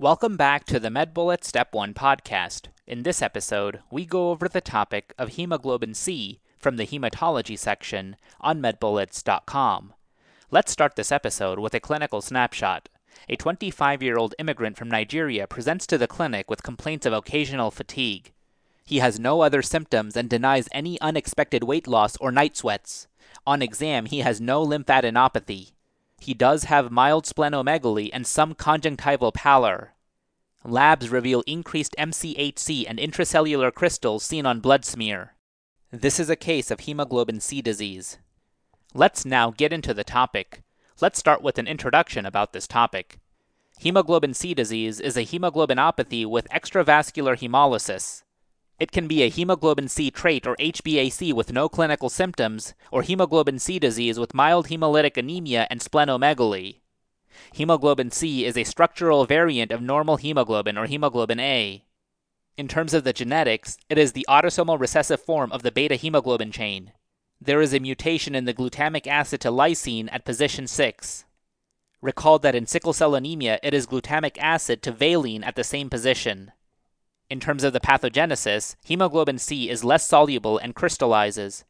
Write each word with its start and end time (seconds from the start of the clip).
Welcome 0.00 0.36
back 0.36 0.64
to 0.64 0.80
the 0.80 0.88
MedBullet 0.88 1.44
Step 1.44 1.72
1 1.72 1.94
podcast. 1.94 2.66
In 2.84 3.04
this 3.04 3.22
episode, 3.22 3.78
we 3.92 4.04
go 4.04 4.30
over 4.30 4.48
the 4.48 4.60
topic 4.60 5.14
of 5.16 5.28
hemoglobin 5.28 5.94
C 5.94 6.40
from 6.58 6.78
the 6.78 6.84
hematology 6.84 7.56
section 7.56 8.16
on 8.40 8.60
medbullets.com. 8.60 9.94
Let's 10.50 10.72
start 10.72 10.96
this 10.96 11.12
episode 11.12 11.60
with 11.60 11.74
a 11.74 11.80
clinical 11.80 12.20
snapshot. 12.20 12.88
A 13.28 13.36
25 13.36 14.02
year 14.02 14.18
old 14.18 14.34
immigrant 14.40 14.76
from 14.76 14.90
Nigeria 14.90 15.46
presents 15.46 15.86
to 15.86 15.96
the 15.96 16.08
clinic 16.08 16.50
with 16.50 16.64
complaints 16.64 17.06
of 17.06 17.12
occasional 17.12 17.70
fatigue. 17.70 18.32
He 18.84 18.98
has 18.98 19.20
no 19.20 19.42
other 19.42 19.62
symptoms 19.62 20.16
and 20.16 20.28
denies 20.28 20.68
any 20.72 21.00
unexpected 21.00 21.62
weight 21.62 21.86
loss 21.86 22.16
or 22.16 22.32
night 22.32 22.56
sweats. 22.56 23.06
On 23.46 23.62
exam, 23.62 24.06
he 24.06 24.18
has 24.18 24.40
no 24.40 24.66
lymphadenopathy. 24.66 25.70
He 26.24 26.32
does 26.32 26.64
have 26.64 26.90
mild 26.90 27.26
splenomegaly 27.26 28.08
and 28.10 28.26
some 28.26 28.54
conjunctival 28.54 29.30
pallor. 29.30 29.92
Labs 30.64 31.10
reveal 31.10 31.42
increased 31.46 31.94
MCHC 31.98 32.86
and 32.88 32.98
intracellular 32.98 33.70
crystals 33.70 34.24
seen 34.24 34.46
on 34.46 34.60
blood 34.60 34.86
smear. 34.86 35.34
This 35.90 36.18
is 36.18 36.30
a 36.30 36.34
case 36.34 36.70
of 36.70 36.80
hemoglobin 36.80 37.40
C 37.40 37.60
disease. 37.60 38.16
Let's 38.94 39.26
now 39.26 39.50
get 39.50 39.70
into 39.70 39.92
the 39.92 40.02
topic. 40.02 40.62
Let's 40.98 41.18
start 41.18 41.42
with 41.42 41.58
an 41.58 41.66
introduction 41.66 42.24
about 42.24 42.54
this 42.54 42.66
topic. 42.66 43.18
Hemoglobin 43.80 44.32
C 44.32 44.54
disease 44.54 45.00
is 45.00 45.18
a 45.18 45.26
hemoglobinopathy 45.26 46.24
with 46.24 46.48
extravascular 46.48 47.36
hemolysis. 47.36 48.22
It 48.78 48.90
can 48.90 49.06
be 49.06 49.22
a 49.22 49.30
hemoglobin 49.30 49.88
C 49.88 50.10
trait 50.10 50.46
or 50.46 50.56
HbAC 50.56 51.32
with 51.32 51.52
no 51.52 51.68
clinical 51.68 52.08
symptoms, 52.08 52.74
or 52.90 53.02
hemoglobin 53.02 53.58
C 53.60 53.78
disease 53.78 54.18
with 54.18 54.34
mild 54.34 54.66
hemolytic 54.66 55.16
anemia 55.16 55.68
and 55.70 55.80
splenomegaly. 55.80 56.80
Hemoglobin 57.52 58.10
C 58.10 58.44
is 58.44 58.56
a 58.56 58.64
structural 58.64 59.26
variant 59.26 59.70
of 59.70 59.80
normal 59.80 60.16
hemoglobin 60.16 60.76
or 60.76 60.86
hemoglobin 60.86 61.38
A. 61.38 61.84
In 62.56 62.68
terms 62.68 62.94
of 62.94 63.04
the 63.04 63.12
genetics, 63.12 63.76
it 63.88 63.98
is 63.98 64.12
the 64.12 64.26
autosomal 64.28 64.78
recessive 64.78 65.20
form 65.20 65.52
of 65.52 65.62
the 65.62 65.72
beta 65.72 65.94
hemoglobin 65.94 66.50
chain. 66.50 66.92
There 67.40 67.60
is 67.60 67.74
a 67.74 67.80
mutation 67.80 68.34
in 68.34 68.44
the 68.44 68.54
glutamic 68.54 69.06
acid 69.06 69.40
to 69.42 69.50
lysine 69.50 70.08
at 70.10 70.24
position 70.24 70.66
6. 70.66 71.24
Recall 72.00 72.38
that 72.40 72.54
in 72.54 72.66
sickle 72.66 72.92
cell 72.92 73.14
anemia, 73.14 73.58
it 73.62 73.72
is 73.72 73.86
glutamic 73.86 74.36
acid 74.38 74.82
to 74.82 74.92
valine 74.92 75.44
at 75.44 75.56
the 75.56 75.64
same 75.64 75.88
position. 75.88 76.52
In 77.34 77.40
terms 77.40 77.64
of 77.64 77.72
the 77.72 77.80
pathogenesis, 77.80 78.76
hemoglobin 78.84 79.38
C 79.38 79.68
is 79.68 79.82
less 79.82 80.06
soluble 80.06 80.56
and 80.56 80.72
crystallizes. 80.72 81.64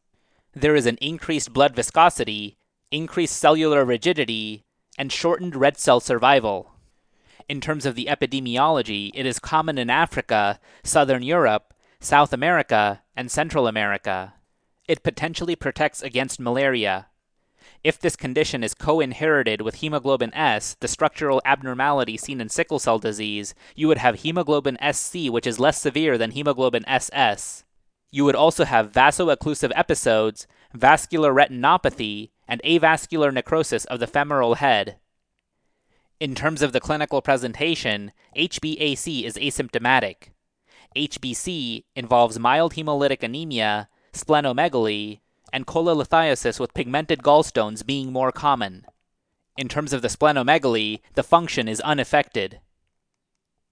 There 0.53 0.75
is 0.75 0.85
an 0.85 0.99
increased 1.01 1.53
blood 1.53 1.75
viscosity, 1.75 2.59
increased 2.91 3.35
cellular 3.35 3.83
rigidity, 3.83 4.63
and 4.95 5.11
shortened 5.11 5.55
red 5.55 5.79
cell 5.79 5.99
survival. 5.99 6.73
In 7.49 7.61
terms 7.61 7.87
of 7.87 7.95
the 7.95 8.05
epidemiology, 8.05 9.09
it 9.15 9.25
is 9.25 9.39
common 9.39 9.79
in 9.79 9.89
Africa, 9.89 10.59
Southern 10.83 11.23
Europe, 11.23 11.73
South 11.99 12.31
America, 12.31 13.01
and 13.15 13.31
Central 13.31 13.65
America. 13.65 14.35
It 14.87 15.01
potentially 15.01 15.55
protects 15.55 16.03
against 16.03 16.39
malaria, 16.39 17.07
if 17.85 17.99
this 17.99 18.15
condition 18.15 18.63
is 18.63 18.73
co 18.73 18.99
inherited 18.99 19.61
with 19.61 19.75
hemoglobin 19.75 20.33
S, 20.33 20.75
the 20.79 20.87
structural 20.87 21.39
abnormality 21.45 22.17
seen 22.17 22.41
in 22.41 22.49
sickle 22.49 22.79
cell 22.79 22.97
disease, 22.97 23.53
you 23.75 23.87
would 23.87 23.99
have 23.99 24.21
hemoglobin 24.21 24.75
SC, 24.91 25.27
which 25.29 25.45
is 25.45 25.59
less 25.59 25.79
severe 25.79 26.17
than 26.17 26.31
hemoglobin 26.31 26.83
SS. 26.89 27.63
You 28.09 28.25
would 28.25 28.33
also 28.33 28.65
have 28.65 28.91
vaso-occlusive 28.91 29.71
episodes, 29.75 30.47
vascular 30.73 31.31
retinopathy, 31.31 32.31
and 32.47 32.59
avascular 32.63 33.31
necrosis 33.31 33.85
of 33.85 33.99
the 33.99 34.07
femoral 34.07 34.55
head. 34.55 34.97
In 36.19 36.33
terms 36.33 36.63
of 36.63 36.73
the 36.73 36.79
clinical 36.79 37.21
presentation, 37.21 38.13
HbAC 38.35 39.25
is 39.25 39.35
asymptomatic. 39.35 40.29
HbC 40.95 41.83
involves 41.95 42.39
mild 42.39 42.73
hemolytic 42.73 43.21
anemia, 43.21 43.89
splenomegaly, 44.11 45.19
and 45.51 45.65
cholelithiasis 45.65 46.59
with 46.59 46.73
pigmented 46.73 47.23
gallstones 47.23 47.85
being 47.85 48.11
more 48.11 48.31
common. 48.31 48.85
In 49.57 49.67
terms 49.67 49.93
of 49.93 50.01
the 50.01 50.09
splenomegaly, 50.09 51.01
the 51.13 51.23
function 51.23 51.67
is 51.67 51.79
unaffected. 51.81 52.59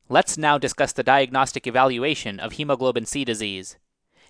Let's 0.09 0.37
now 0.37 0.57
discuss 0.57 0.93
the 0.93 1.03
diagnostic 1.03 1.65
evaluation 1.65 2.39
of 2.39 2.53
hemoglobin 2.53 3.05
C 3.05 3.23
disease. 3.25 3.77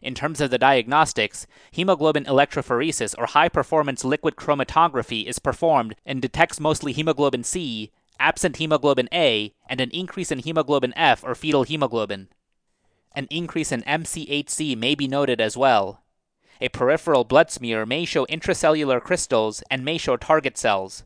In 0.01 0.13
terms 0.13 0.41
of 0.41 0.51
the 0.51 0.57
diagnostics, 0.57 1.47
hemoglobin 1.71 2.25
electrophoresis 2.25 3.15
or 3.17 3.27
high 3.27 3.49
performance 3.49 4.03
liquid 4.03 4.35
chromatography 4.35 5.25
is 5.25 5.39
performed 5.39 5.95
and 6.05 6.21
detects 6.21 6.59
mostly 6.59 6.91
hemoglobin 6.91 7.43
C, 7.43 7.91
absent 8.19 8.57
hemoglobin 8.57 9.07
A, 9.13 9.53
and 9.67 9.79
an 9.79 9.89
increase 9.91 10.31
in 10.31 10.39
hemoglobin 10.39 10.93
F 10.95 11.23
or 11.23 11.35
fetal 11.35 11.63
hemoglobin. 11.63 12.27
An 13.15 13.27
increase 13.29 13.71
in 13.71 13.81
MCHC 13.83 14.75
may 14.75 14.93
be 14.93 15.07
noted 15.07 15.39
as 15.39 15.55
well. 15.55 16.02
A 16.63 16.69
peripheral 16.69 17.25
blood 17.25 17.51
smear 17.51 17.85
may 17.85 18.05
show 18.05 18.25
intracellular 18.27 19.01
crystals 19.01 19.61
and 19.69 19.83
may 19.83 19.97
show 19.97 20.15
target 20.15 20.57
cells. 20.57 21.03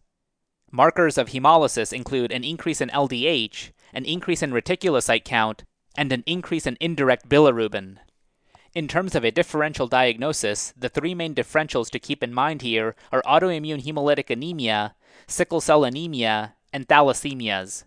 Markers 0.71 1.17
of 1.17 1.29
hemolysis 1.29 1.91
include 1.91 2.31
an 2.31 2.43
increase 2.43 2.79
in 2.79 2.89
LDH, 2.89 3.71
an 3.91 4.05
increase 4.05 4.43
in 4.43 4.51
reticulocyte 4.51 5.25
count, 5.25 5.63
and 5.97 6.11
an 6.11 6.23
increase 6.27 6.67
in 6.67 6.77
indirect 6.79 7.27
bilirubin. 7.27 7.97
In 8.75 8.87
terms 8.87 9.15
of 9.15 9.23
a 9.23 9.31
differential 9.31 9.87
diagnosis, 9.87 10.75
the 10.77 10.89
three 10.89 11.15
main 11.15 11.33
differentials 11.33 11.89
to 11.89 11.97
keep 11.97 12.21
in 12.21 12.35
mind 12.35 12.61
here 12.61 12.95
are 13.11 13.23
autoimmune 13.23 13.83
hemolytic 13.83 14.29
anemia, 14.29 14.93
sickle 15.25 15.59
cell 15.59 15.83
anemia, 15.83 16.53
and 16.71 16.87
thalassemias. 16.87 17.83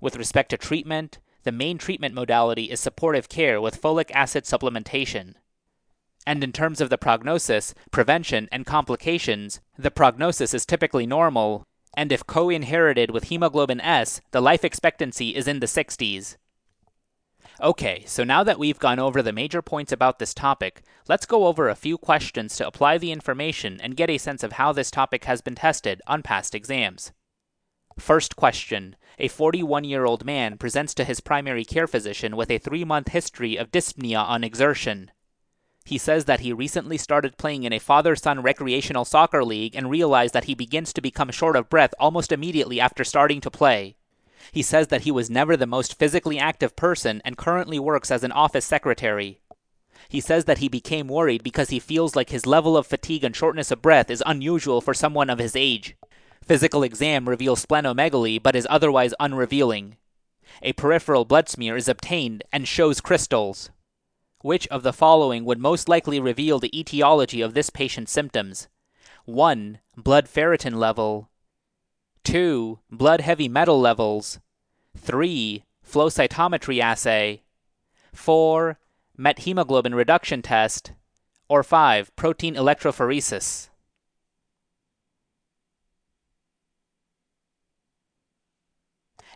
With 0.00 0.14
respect 0.14 0.50
to 0.50 0.56
treatment, 0.56 1.18
the 1.42 1.50
main 1.50 1.78
treatment 1.78 2.14
modality 2.14 2.70
is 2.70 2.78
supportive 2.78 3.28
care 3.28 3.60
with 3.60 3.82
folic 3.82 4.12
acid 4.12 4.44
supplementation. 4.44 5.34
And 6.26 6.42
in 6.42 6.52
terms 6.52 6.80
of 6.80 6.90
the 6.90 6.98
prognosis, 6.98 7.72
prevention, 7.92 8.48
and 8.50 8.66
complications, 8.66 9.60
the 9.78 9.92
prognosis 9.92 10.52
is 10.52 10.66
typically 10.66 11.06
normal, 11.06 11.64
and 11.96 12.12
if 12.12 12.26
co 12.26 12.50
inherited 12.50 13.10
with 13.10 13.24
hemoglobin 13.24 13.80
S, 13.80 14.20
the 14.32 14.42
life 14.42 14.64
expectancy 14.64 15.34
is 15.36 15.48
in 15.48 15.60
the 15.60 15.66
60s. 15.66 16.36
Okay, 17.60 18.02
so 18.06 18.22
now 18.22 18.44
that 18.44 18.58
we've 18.58 18.78
gone 18.78 18.98
over 18.98 19.22
the 19.22 19.32
major 19.32 19.62
points 19.62 19.90
about 19.90 20.18
this 20.18 20.34
topic, 20.34 20.82
let's 21.08 21.24
go 21.24 21.46
over 21.46 21.68
a 21.68 21.74
few 21.74 21.96
questions 21.96 22.56
to 22.56 22.66
apply 22.66 22.98
the 22.98 23.12
information 23.12 23.80
and 23.80 23.96
get 23.96 24.10
a 24.10 24.18
sense 24.18 24.42
of 24.42 24.52
how 24.52 24.72
this 24.72 24.90
topic 24.90 25.24
has 25.24 25.40
been 25.40 25.54
tested 25.54 26.02
on 26.06 26.22
past 26.22 26.54
exams. 26.54 27.12
First 27.98 28.36
question 28.36 28.96
A 29.18 29.28
41 29.28 29.84
year 29.84 30.04
old 30.04 30.26
man 30.26 30.58
presents 30.58 30.92
to 30.94 31.04
his 31.04 31.20
primary 31.20 31.64
care 31.64 31.86
physician 31.86 32.36
with 32.36 32.50
a 32.50 32.58
three 32.58 32.84
month 32.84 33.08
history 33.08 33.56
of 33.56 33.70
dyspnea 33.70 34.22
on 34.22 34.44
exertion. 34.44 35.10
He 35.86 35.98
says 35.98 36.24
that 36.24 36.40
he 36.40 36.52
recently 36.52 36.98
started 36.98 37.38
playing 37.38 37.62
in 37.62 37.72
a 37.72 37.78
father 37.78 38.16
son 38.16 38.42
recreational 38.42 39.04
soccer 39.04 39.44
league 39.44 39.76
and 39.76 39.88
realized 39.88 40.34
that 40.34 40.46
he 40.46 40.54
begins 40.54 40.92
to 40.92 41.00
become 41.00 41.30
short 41.30 41.54
of 41.54 41.70
breath 41.70 41.94
almost 42.00 42.32
immediately 42.32 42.80
after 42.80 43.04
starting 43.04 43.40
to 43.42 43.52
play. 43.52 43.94
He 44.50 44.62
says 44.62 44.88
that 44.88 45.02
he 45.02 45.12
was 45.12 45.30
never 45.30 45.56
the 45.56 45.64
most 45.64 45.96
physically 45.96 46.40
active 46.40 46.74
person 46.74 47.22
and 47.24 47.38
currently 47.38 47.78
works 47.78 48.10
as 48.10 48.24
an 48.24 48.32
office 48.32 48.64
secretary. 48.64 49.38
He 50.08 50.20
says 50.20 50.46
that 50.46 50.58
he 50.58 50.68
became 50.68 51.06
worried 51.06 51.44
because 51.44 51.68
he 51.68 51.78
feels 51.78 52.16
like 52.16 52.30
his 52.30 52.46
level 52.46 52.76
of 52.76 52.88
fatigue 52.88 53.22
and 53.22 53.36
shortness 53.36 53.70
of 53.70 53.80
breath 53.80 54.10
is 54.10 54.24
unusual 54.26 54.80
for 54.80 54.92
someone 54.92 55.30
of 55.30 55.38
his 55.38 55.54
age. 55.54 55.96
Physical 56.42 56.82
exam 56.82 57.28
reveals 57.28 57.64
splenomegaly 57.64 58.42
but 58.42 58.56
is 58.56 58.66
otherwise 58.68 59.14
unrevealing. 59.20 59.98
A 60.62 60.72
peripheral 60.72 61.24
blood 61.24 61.48
smear 61.48 61.76
is 61.76 61.88
obtained 61.88 62.42
and 62.52 62.66
shows 62.66 63.00
crystals. 63.00 63.70
Which 64.42 64.68
of 64.68 64.82
the 64.82 64.92
following 64.92 65.44
would 65.44 65.58
most 65.58 65.88
likely 65.88 66.20
reveal 66.20 66.58
the 66.58 66.78
etiology 66.78 67.40
of 67.40 67.54
this 67.54 67.70
patient's 67.70 68.12
symptoms? 68.12 68.68
1. 69.24 69.80
Blood 69.96 70.26
ferritin 70.26 70.76
level. 70.76 71.30
2. 72.24 72.78
Blood 72.90 73.20
heavy 73.22 73.48
metal 73.48 73.80
levels. 73.80 74.38
3. 74.96 75.64
Flow 75.82 76.08
cytometry 76.08 76.80
assay. 76.80 77.42
4. 78.12 78.78
Methemoglobin 79.18 79.94
reduction 79.94 80.42
test. 80.42 80.92
Or 81.48 81.62
5. 81.62 82.14
Protein 82.16 82.54
electrophoresis. 82.54 83.68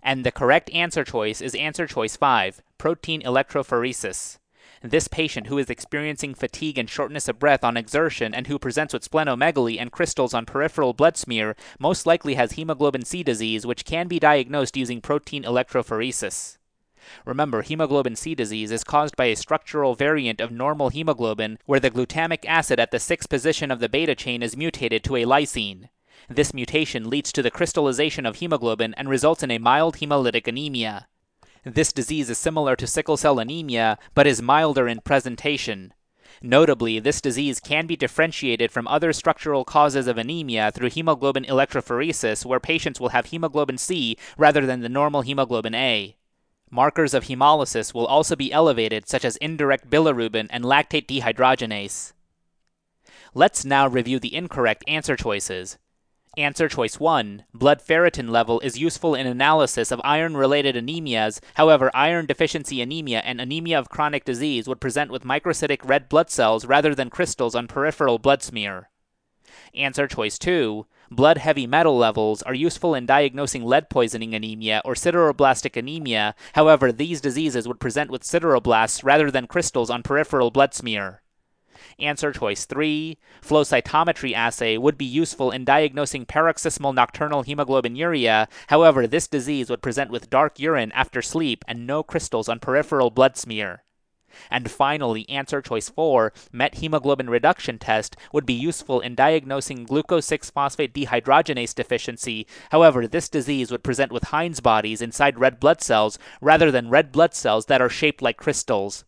And 0.03 0.25
the 0.25 0.33
correct 0.33 0.71
answer 0.71 1.05
choice 1.05 1.41
is 1.41 1.55
answer 1.55 1.87
choice 1.87 2.17
5, 2.17 2.63
protein 2.79 3.23
electrophoresis. 3.23 4.40
This 4.83 5.09
patient 5.09 5.49
who 5.49 5.59
is 5.59 5.69
experiencing 5.69 6.35
fatigue 6.35 6.79
and 6.79 6.89
shortness 6.89 7.29
of 7.29 7.39
breath 7.39 7.63
on 7.63 7.77
exertion 7.77 8.35
and 8.35 8.47
who 8.47 8.59
presents 8.59 8.95
with 8.95 9.09
splenomegaly 9.09 9.79
and 9.79 9.93
crystals 9.93 10.33
on 10.33 10.47
peripheral 10.47 10.95
blood 10.95 11.19
smear 11.19 11.55
most 11.79 12.07
likely 12.07 12.35
has 12.35 12.53
hemoglobin 12.53 13.05
C 13.05 13.23
disease, 13.23 13.67
which 13.67 13.85
can 13.85 14.09
be 14.09 14.19
diagnosed 14.19 14.79
using 14.79 15.03
protein 15.03 15.43
electrophoresis. 15.43 16.57
Remember, 17.27 17.61
hemoglobin 17.61 18.17
C 18.17 18.35
disease 18.35 18.71
is 18.71 18.83
caused 18.83 19.17
by 19.17 19.27
a 19.27 19.37
structural 19.37 19.95
variant 19.95 20.41
of 20.41 20.51
normal 20.51 20.89
hemoglobin 20.89 21.59
where 21.67 21.81
the 21.81 21.91
glutamic 21.91 22.47
acid 22.47 22.81
at 22.81 22.91
the 22.91 22.99
sixth 22.99 23.29
position 23.29 23.71
of 23.71 23.81
the 23.81 23.89
beta 23.89 24.15
chain 24.15 24.43
is 24.43 24.57
mutated 24.57 25.05
to 25.05 25.17
a 25.17 25.27
lysine. 25.27 25.91
This 26.31 26.55
mutation 26.55 27.11
leads 27.11 27.33
to 27.33 27.43
the 27.43 27.51
crystallization 27.51 28.25
of 28.25 28.37
hemoglobin 28.37 28.95
and 28.95 29.11
results 29.11 29.43
in 29.43 29.51
a 29.51 29.59
mild 29.59 29.97
hemolytic 29.97 30.47
anemia. 30.47 31.07
This 31.65 31.93
disease 31.93 32.31
is 32.31 32.39
similar 32.39 32.75
to 32.77 32.87
sickle 32.87 33.19
cell 33.19 33.39
anemia, 33.39 33.99
but 34.15 34.27
is 34.27 34.41
milder 34.41 34.89
in 34.89 35.01
presentation. 35.01 35.93
Notably, 36.41 36.99
this 36.99 37.21
disease 37.21 37.61
can 37.61 37.87
be 37.87 37.97
differentiated 37.97 38.71
from 38.71 38.89
other 38.89 39.13
structural 39.13 39.65
causes 39.65 40.07
of 40.07 40.17
anemia 40.17 40.71
through 40.73 40.89
hemoglobin 40.89 41.45
electrophoresis, 41.45 42.47
where 42.47 42.61
patients 42.61 42.99
will 42.99 43.11
have 43.11 43.27
hemoglobin 43.27 43.77
C 43.77 44.17
rather 44.39 44.65
than 44.65 44.81
the 44.81 44.89
normal 44.89 45.21
hemoglobin 45.21 45.75
A. 45.75 46.17
Markers 46.71 47.13
of 47.13 47.25
hemolysis 47.25 47.93
will 47.93 48.07
also 48.07 48.37
be 48.37 48.53
elevated, 48.53 49.07
such 49.07 49.25
as 49.25 49.37
indirect 49.37 49.91
bilirubin 49.91 50.47
and 50.51 50.65
lactate 50.65 51.07
dehydrogenase. 51.07 52.13
Let's 53.35 53.65
now 53.65 53.87
review 53.87 54.19
the 54.19 54.35
incorrect 54.35 54.85
answer 54.87 55.17
choices. 55.17 55.77
Answer 56.37 56.69
choice 56.69 57.01
1 57.01 57.43
Blood 57.53 57.83
ferritin 57.83 58.31
level 58.31 58.61
is 58.61 58.79
useful 58.79 59.17
in 59.17 59.27
analysis 59.27 59.91
of 59.91 60.01
iron 60.05 60.37
related 60.37 60.77
anemias. 60.77 61.41
However, 61.55 61.91
iron 61.93 62.27
deficiency 62.27 62.81
anemia 62.81 63.21
and 63.25 63.41
anemia 63.41 63.77
of 63.77 63.89
chronic 63.89 64.25
disease 64.25 64.69
would 64.69 64.81
present 64.81 65.11
with 65.11 65.25
microcytic 65.25 65.81
red 65.83 66.09
blood 66.09 66.31
cells 66.31 66.67
rather 66.67 66.95
than 66.95 67.11
crystals 67.11 67.57
on 67.57 67.67
peripheral 67.67 68.21
blood 68.21 68.45
smear. 68.45 68.91
Answer 69.75 70.07
choice 70.07 70.39
2 70.39 70.87
Blood 71.11 71.39
heavy 71.39 71.67
metal 71.67 71.99
levels 71.99 72.43
are 72.43 72.55
useful 72.55 72.95
in 72.95 73.07
diagnosing 73.07 73.65
lead 73.65 73.91
poisoning 73.91 74.33
anemia 74.33 74.83
or 74.85 74.95
sideroblastic 74.95 75.77
anemia. 75.77 76.37
However, 76.53 76.93
these 76.93 77.21
diseases 77.21 77.67
would 77.67 77.81
present 77.81 78.09
with 78.09 78.23
sideroblasts 78.23 79.03
rather 79.03 79.33
than 79.33 79.49
crystals 79.49 79.91
on 79.91 80.05
peripheral 80.05 80.53
blood 80.53 80.75
smear. 80.75 81.23
Answer 82.01 82.33
choice 82.33 82.65
3. 82.65 83.19
Flow 83.43 83.63
cytometry 83.63 84.33
assay 84.33 84.79
would 84.79 84.97
be 84.97 85.05
useful 85.05 85.51
in 85.51 85.65
diagnosing 85.65 86.25
paroxysmal 86.25 86.95
nocturnal 86.95 87.45
hemoglobinuria. 87.45 88.49
However, 88.69 89.07
this 89.07 89.29
disease 89.29 89.69
would 89.69 89.83
present 89.83 90.11
with 90.11 90.31
dark 90.31 90.59
urine 90.59 90.93
after 90.93 91.21
sleep 91.21 91.65
and 91.69 91.87
no 91.87 92.03
crystals 92.03 92.49
on 92.49 92.59
peripheral 92.59 93.11
blood 93.11 93.37
smear. 93.37 93.85
And 94.51 94.71
finally, 94.71 95.29
answer 95.29 95.61
choice 95.61 95.89
4, 95.89 96.33
methemoglobin 96.53 97.29
reduction 97.29 97.79
test 97.79 98.17
would 98.33 98.47
be 98.47 98.55
useful 98.55 99.01
in 99.01 99.15
diagnosing 99.15 99.85
glucose 99.85 100.27
6 100.27 100.51
phosphate 100.51 100.95
dehydrogenase 100.95 101.75
deficiency. 101.75 102.47
However, 102.71 103.07
this 103.07 103.29
disease 103.29 103.71
would 103.71 103.83
present 103.83 104.13
with 104.13 104.25
Heinz 104.25 104.61
bodies 104.61 105.03
inside 105.03 105.39
red 105.39 105.61
blood 105.61 105.83
cells 105.83 106.19
rather 106.41 106.71
than 106.71 106.91
red 106.91 107.13
blood 107.13 107.35
cells 107.35 107.67
that 107.67 107.83
are 107.83 107.89
shaped 107.89 108.23
like 108.23 108.37
crystals. 108.37 109.05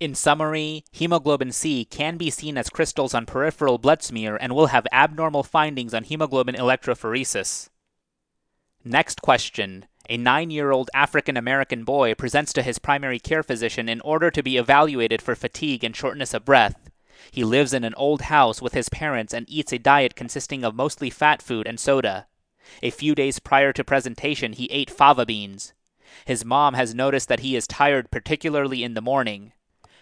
In 0.00 0.14
summary, 0.14 0.84
hemoglobin 0.92 1.50
C 1.50 1.84
can 1.84 2.16
be 2.16 2.30
seen 2.30 2.56
as 2.56 2.70
crystals 2.70 3.14
on 3.14 3.26
peripheral 3.26 3.78
blood 3.78 4.00
smear 4.00 4.36
and 4.36 4.54
will 4.54 4.68
have 4.68 4.86
abnormal 4.92 5.42
findings 5.42 5.92
on 5.92 6.04
hemoglobin 6.04 6.54
electrophoresis. 6.54 7.68
Next 8.84 9.20
question. 9.22 9.86
A 10.08 10.16
nine 10.16 10.50
year 10.50 10.70
old 10.70 10.88
African 10.94 11.36
American 11.36 11.82
boy 11.82 12.14
presents 12.14 12.52
to 12.52 12.62
his 12.62 12.78
primary 12.78 13.18
care 13.18 13.42
physician 13.42 13.88
in 13.88 14.00
order 14.02 14.30
to 14.30 14.42
be 14.42 14.56
evaluated 14.56 15.20
for 15.20 15.34
fatigue 15.34 15.82
and 15.82 15.96
shortness 15.96 16.32
of 16.32 16.44
breath. 16.44 16.88
He 17.32 17.42
lives 17.42 17.74
in 17.74 17.82
an 17.82 17.94
old 17.96 18.22
house 18.22 18.62
with 18.62 18.74
his 18.74 18.88
parents 18.88 19.34
and 19.34 19.50
eats 19.50 19.72
a 19.72 19.78
diet 19.78 20.14
consisting 20.14 20.62
of 20.62 20.76
mostly 20.76 21.10
fat 21.10 21.42
food 21.42 21.66
and 21.66 21.80
soda. 21.80 22.28
A 22.84 22.90
few 22.90 23.16
days 23.16 23.40
prior 23.40 23.72
to 23.72 23.82
presentation, 23.82 24.52
he 24.52 24.66
ate 24.66 24.90
fava 24.90 25.26
beans. 25.26 25.74
His 26.24 26.44
mom 26.44 26.74
has 26.74 26.94
noticed 26.94 27.28
that 27.28 27.40
he 27.40 27.56
is 27.56 27.66
tired, 27.66 28.12
particularly 28.12 28.84
in 28.84 28.94
the 28.94 29.02
morning. 29.02 29.52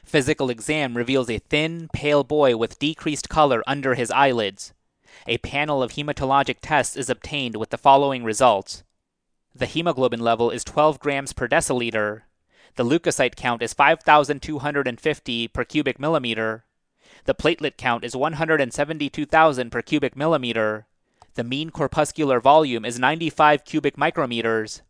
Physical 0.06 0.50
exam 0.50 0.96
reveals 0.96 1.28
a 1.28 1.38
thin, 1.38 1.90
pale 1.92 2.22
boy 2.22 2.56
with 2.56 2.78
decreased 2.78 3.28
color 3.28 3.64
under 3.66 3.96
his 3.96 4.12
eyelids. 4.12 4.72
A 5.26 5.38
panel 5.38 5.82
of 5.82 5.92
hematologic 5.92 6.58
tests 6.62 6.96
is 6.96 7.10
obtained 7.10 7.56
with 7.56 7.70
the 7.70 7.76
following 7.76 8.22
results. 8.22 8.84
The 9.52 9.66
hemoglobin 9.66 10.20
level 10.20 10.52
is 10.52 10.62
12 10.62 11.00
grams 11.00 11.32
per 11.32 11.48
deciliter. 11.48 12.22
The 12.76 12.84
leukocyte 12.84 13.34
count 13.34 13.62
is 13.62 13.74
5,250 13.74 15.48
per 15.48 15.64
cubic 15.64 15.98
millimeter. 15.98 16.64
The 17.24 17.34
platelet 17.34 17.76
count 17.76 18.04
is 18.04 18.14
172,000 18.14 19.70
per 19.70 19.82
cubic 19.82 20.14
millimeter. 20.14 20.86
The 21.34 21.42
mean 21.42 21.70
corpuscular 21.70 22.38
volume 22.38 22.84
is 22.84 23.00
95 23.00 23.64
cubic 23.64 23.96
micrometers. 23.96 24.82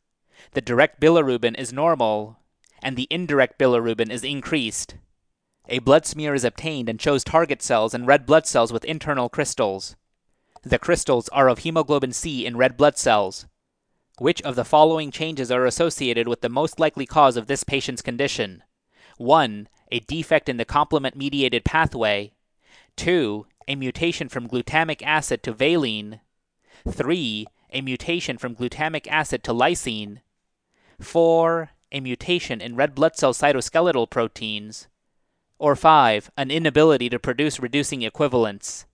The 0.52 0.60
direct 0.60 1.00
bilirubin 1.00 1.58
is 1.58 1.72
normal, 1.72 2.36
and 2.82 2.96
the 2.96 3.08
indirect 3.10 3.58
bilirubin 3.58 4.10
is 4.10 4.22
increased. 4.22 4.96
A 5.68 5.80
blood 5.80 6.06
smear 6.06 6.32
is 6.32 6.44
obtained 6.44 6.88
and 6.88 7.00
shows 7.00 7.24
target 7.24 7.60
cells 7.60 7.92
and 7.92 8.06
red 8.06 8.24
blood 8.24 8.46
cells 8.46 8.72
with 8.72 8.84
internal 8.84 9.28
crystals. 9.28 9.96
The 10.62 10.78
crystals 10.78 11.28
are 11.30 11.48
of 11.48 11.60
hemoglobin 11.60 12.12
C 12.12 12.46
in 12.46 12.56
red 12.56 12.76
blood 12.76 12.96
cells. 12.96 13.46
Which 14.18 14.40
of 14.42 14.54
the 14.54 14.64
following 14.64 15.10
changes 15.10 15.50
are 15.50 15.66
associated 15.66 16.28
with 16.28 16.40
the 16.40 16.48
most 16.48 16.78
likely 16.78 17.04
cause 17.04 17.36
of 17.36 17.48
this 17.48 17.64
patient's 17.64 18.00
condition? 18.00 18.62
1. 19.18 19.68
A 19.90 20.00
defect 20.00 20.48
in 20.48 20.56
the 20.56 20.64
complement 20.64 21.16
mediated 21.16 21.64
pathway. 21.64 22.32
2. 22.96 23.46
A 23.68 23.74
mutation 23.74 24.28
from 24.28 24.48
glutamic 24.48 25.02
acid 25.02 25.42
to 25.42 25.52
valine. 25.52 26.20
3. 26.88 27.46
A 27.72 27.80
mutation 27.80 28.38
from 28.38 28.54
glutamic 28.54 29.06
acid 29.08 29.42
to 29.44 29.52
lysine. 29.52 30.20
4. 31.00 31.70
A 31.92 32.00
mutation 32.00 32.60
in 32.60 32.76
red 32.76 32.94
blood 32.94 33.16
cell 33.16 33.34
cytoskeletal 33.34 34.08
proteins. 34.08 34.86
Or 35.58 35.74
5. 35.74 36.30
An 36.36 36.50
inability 36.50 37.08
to 37.08 37.18
produce 37.18 37.58
reducing 37.58 38.02
equivalents. 38.02 38.84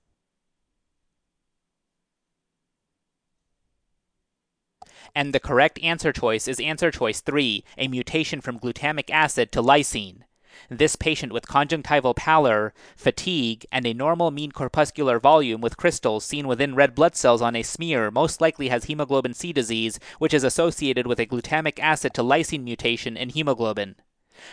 And 5.14 5.35
the 5.35 5.41
correct 5.41 5.79
answer 5.82 6.12
choice 6.12 6.47
is 6.47 6.61
answer 6.61 6.91
choice 6.91 7.20
3, 7.20 7.64
a 7.76 7.88
mutation 7.88 8.41
from 8.41 8.61
glutamic 8.61 9.11
acid 9.11 9.50
to 9.53 9.62
lysine. 9.62 10.23
This 10.70 10.97
patient 10.97 11.32
with 11.32 11.49
conjunctival 11.49 12.14
pallor, 12.14 12.73
fatigue, 12.97 13.67
and 13.73 13.85
a 13.85 13.93
normal 13.93 14.31
mean 14.31 14.53
corpuscular 14.53 15.19
volume 15.19 15.61
with 15.61 15.76
crystals 15.76 16.25
seen 16.25 16.47
within 16.47 16.75
red 16.75 16.94
blood 16.94 17.17
cells 17.17 17.43
on 17.43 17.56
a 17.56 17.62
smear 17.62 18.11
most 18.11 18.41
likely 18.41 18.69
has 18.69 18.85
hemoglobin 18.85 19.35
C 19.35 19.53
disease, 19.53 19.99
which 20.19 20.32
is 20.32 20.44
associated 20.44 21.06
with 21.06 21.19
a 21.19 21.26
glutamic 21.26 21.79
acid 21.81 22.14
to 22.14 22.23
lysine 22.23 22.62
mutation 22.62 23.17
in 23.17 23.31
hemoglobin. 23.31 23.97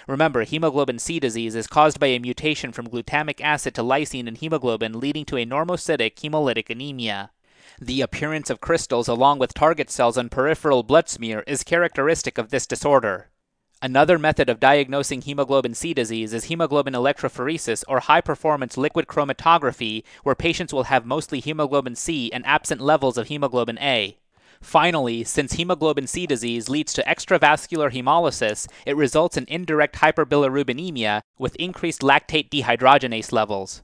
Remember, 0.07 0.43
hemoglobin 0.43 0.99
C 0.99 1.19
disease 1.19 1.55
is 1.55 1.67
caused 1.67 1.99
by 1.99 2.07
a 2.07 2.19
mutation 2.19 2.71
from 2.71 2.87
glutamic 2.87 3.41
acid 3.41 3.75
to 3.75 3.81
lysine 3.81 4.27
in 4.27 4.35
hemoglobin, 4.35 4.99
leading 4.99 5.25
to 5.25 5.37
a 5.37 5.45
normocytic 5.45 6.15
hemolytic 6.15 6.69
anemia. 6.69 7.31
The 7.81 8.01
appearance 8.01 8.49
of 8.49 8.59
crystals 8.59 9.07
along 9.07 9.39
with 9.39 9.53
target 9.53 9.89
cells 9.89 10.17
on 10.17 10.29
peripheral 10.29 10.83
blood 10.83 11.07
smear 11.07 11.43
is 11.47 11.63
characteristic 11.63 12.37
of 12.37 12.49
this 12.49 12.67
disorder. 12.67 13.29
Another 13.81 14.19
method 14.19 14.49
of 14.49 14.59
diagnosing 14.59 15.21
hemoglobin 15.21 15.73
C 15.73 15.93
disease 15.93 16.33
is 16.33 16.45
hemoglobin 16.45 16.93
electrophoresis 16.93 17.85
or 17.87 18.01
high 18.01 18.19
performance 18.19 18.75
liquid 18.75 19.07
chromatography, 19.07 20.03
where 20.23 20.35
patients 20.35 20.73
will 20.73 20.83
have 20.83 21.05
mostly 21.05 21.39
hemoglobin 21.39 21.95
C 21.95 22.29
and 22.33 22.45
absent 22.45 22.81
levels 22.81 23.17
of 23.17 23.29
hemoglobin 23.29 23.79
A. 23.79 24.17
Finally, 24.61 25.23
since 25.23 25.53
hemoglobin 25.53 26.05
C 26.05 26.27
disease 26.27 26.69
leads 26.69 26.93
to 26.93 27.03
extravascular 27.03 27.91
hemolysis, 27.91 28.67
it 28.85 28.95
results 28.95 29.37
in 29.37 29.45
indirect 29.47 29.95
hyperbilirubinemia 29.95 31.21
with 31.37 31.55
increased 31.55 32.01
lactate 32.01 32.49
dehydrogenase 32.49 33.31
levels. 33.31 33.83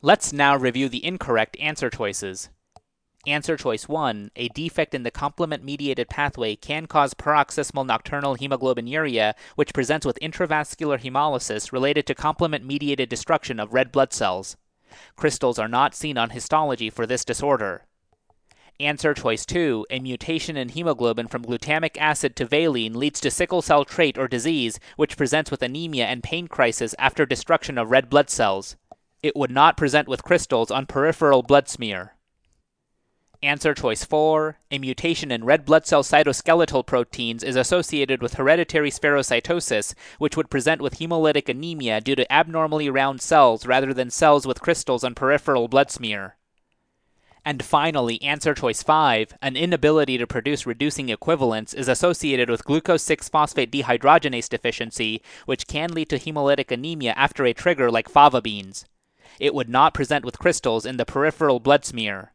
Let's 0.00 0.32
now 0.32 0.56
review 0.56 0.88
the 0.88 1.04
incorrect 1.04 1.56
answer 1.58 1.90
choices. 1.90 2.50
Answer 3.26 3.56
choice 3.56 3.88
1 3.88 4.30
A 4.36 4.48
defect 4.50 4.94
in 4.94 5.02
the 5.02 5.10
complement 5.10 5.64
mediated 5.64 6.08
pathway 6.08 6.54
can 6.54 6.86
cause 6.86 7.14
paroxysmal 7.14 7.84
nocturnal 7.84 8.36
hemoglobinuria, 8.36 9.34
which 9.56 9.74
presents 9.74 10.06
with 10.06 10.20
intravascular 10.22 11.00
hemolysis 11.00 11.72
related 11.72 12.06
to 12.06 12.14
complement 12.14 12.64
mediated 12.64 13.08
destruction 13.08 13.58
of 13.58 13.74
red 13.74 13.90
blood 13.90 14.12
cells. 14.12 14.56
Crystals 15.16 15.58
are 15.58 15.68
not 15.68 15.96
seen 15.96 16.16
on 16.16 16.30
histology 16.30 16.90
for 16.90 17.06
this 17.06 17.24
disorder. 17.24 17.87
Answer 18.80 19.12
choice 19.12 19.44
2 19.44 19.86
A 19.90 19.98
mutation 19.98 20.56
in 20.56 20.68
hemoglobin 20.68 21.26
from 21.26 21.44
glutamic 21.44 21.96
acid 21.96 22.36
to 22.36 22.44
valine 22.44 22.94
leads 22.94 23.18
to 23.20 23.30
sickle 23.30 23.60
cell 23.60 23.84
trait 23.84 24.16
or 24.16 24.28
disease, 24.28 24.78
which 24.94 25.16
presents 25.16 25.50
with 25.50 25.62
anemia 25.62 26.06
and 26.06 26.22
pain 26.22 26.46
crisis 26.46 26.94
after 26.96 27.26
destruction 27.26 27.76
of 27.76 27.90
red 27.90 28.08
blood 28.08 28.30
cells. 28.30 28.76
It 29.20 29.34
would 29.34 29.50
not 29.50 29.76
present 29.76 30.06
with 30.06 30.22
crystals 30.22 30.70
on 30.70 30.86
peripheral 30.86 31.42
blood 31.42 31.68
smear. 31.68 32.14
Answer 33.42 33.74
choice 33.74 34.04
4 34.04 34.60
A 34.70 34.78
mutation 34.78 35.32
in 35.32 35.44
red 35.44 35.64
blood 35.64 35.84
cell 35.84 36.04
cytoskeletal 36.04 36.86
proteins 36.86 37.42
is 37.42 37.56
associated 37.56 38.22
with 38.22 38.34
hereditary 38.34 38.92
spherocytosis, 38.92 39.94
which 40.18 40.36
would 40.36 40.50
present 40.50 40.80
with 40.80 41.00
hemolytic 41.00 41.48
anemia 41.48 42.00
due 42.00 42.14
to 42.14 42.32
abnormally 42.32 42.88
round 42.88 43.22
cells 43.22 43.66
rather 43.66 43.92
than 43.92 44.08
cells 44.08 44.46
with 44.46 44.60
crystals 44.60 45.02
on 45.02 45.16
peripheral 45.16 45.66
blood 45.66 45.90
smear. 45.90 46.37
And 47.48 47.64
finally, 47.64 48.20
answer 48.20 48.52
choice 48.52 48.82
5, 48.82 49.38
an 49.40 49.56
inability 49.56 50.18
to 50.18 50.26
produce 50.26 50.66
reducing 50.66 51.08
equivalents 51.08 51.72
is 51.72 51.88
associated 51.88 52.50
with 52.50 52.66
glucose 52.66 53.02
6 53.04 53.30
phosphate 53.30 53.72
dehydrogenase 53.72 54.50
deficiency, 54.50 55.22
which 55.46 55.66
can 55.66 55.94
lead 55.94 56.10
to 56.10 56.18
hemolytic 56.18 56.70
anemia 56.70 57.14
after 57.16 57.46
a 57.46 57.54
trigger 57.54 57.90
like 57.90 58.10
fava 58.10 58.42
beans. 58.42 58.84
It 59.40 59.54
would 59.54 59.70
not 59.70 59.94
present 59.94 60.26
with 60.26 60.38
crystals 60.38 60.84
in 60.84 60.98
the 60.98 61.06
peripheral 61.06 61.58
blood 61.58 61.86
smear. 61.86 62.34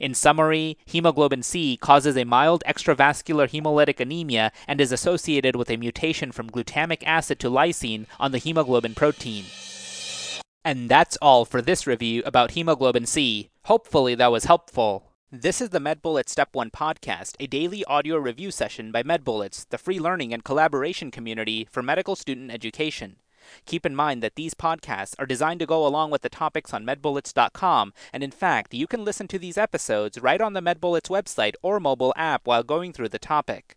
In 0.00 0.14
summary, 0.14 0.78
hemoglobin 0.84 1.44
C 1.44 1.76
causes 1.76 2.16
a 2.16 2.24
mild 2.24 2.64
extravascular 2.66 3.48
hemolytic 3.48 4.00
anemia 4.00 4.50
and 4.66 4.80
is 4.80 4.90
associated 4.90 5.54
with 5.54 5.70
a 5.70 5.76
mutation 5.76 6.32
from 6.32 6.50
glutamic 6.50 7.04
acid 7.06 7.38
to 7.38 7.48
lysine 7.48 8.06
on 8.18 8.32
the 8.32 8.38
hemoglobin 8.38 8.96
protein. 8.96 9.44
And 10.66 10.88
that's 10.88 11.18
all 11.20 11.44
for 11.44 11.60
this 11.60 11.86
review 11.86 12.22
about 12.24 12.52
hemoglobin 12.52 13.04
C. 13.04 13.50
Hopefully 13.64 14.14
that 14.14 14.32
was 14.32 14.46
helpful. 14.46 15.10
This 15.30 15.60
is 15.60 15.68
the 15.68 15.78
MedBullets 15.78 16.30
Step 16.30 16.48
1 16.52 16.70
podcast, 16.70 17.34
a 17.38 17.46
daily 17.46 17.84
audio 17.84 18.16
review 18.16 18.50
session 18.50 18.90
by 18.90 19.02
MedBullets, 19.02 19.68
the 19.68 19.76
free 19.76 20.00
learning 20.00 20.32
and 20.32 20.42
collaboration 20.42 21.10
community 21.10 21.68
for 21.70 21.82
medical 21.82 22.16
student 22.16 22.50
education. 22.50 23.16
Keep 23.66 23.84
in 23.84 23.94
mind 23.94 24.22
that 24.22 24.36
these 24.36 24.54
podcasts 24.54 25.14
are 25.18 25.26
designed 25.26 25.60
to 25.60 25.66
go 25.66 25.86
along 25.86 26.10
with 26.10 26.22
the 26.22 26.30
topics 26.30 26.72
on 26.72 26.86
medbullets.com, 26.86 27.92
and 28.10 28.22
in 28.22 28.30
fact, 28.30 28.72
you 28.72 28.86
can 28.86 29.04
listen 29.04 29.28
to 29.28 29.38
these 29.38 29.58
episodes 29.58 30.18
right 30.18 30.40
on 30.40 30.54
the 30.54 30.62
MedBullets 30.62 31.10
website 31.10 31.56
or 31.60 31.78
mobile 31.78 32.14
app 32.16 32.46
while 32.46 32.62
going 32.62 32.94
through 32.94 33.10
the 33.10 33.18
topic. 33.18 33.76